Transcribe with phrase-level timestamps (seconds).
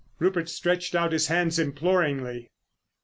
[0.17, 2.49] Rupert stretched out his hands imploringly.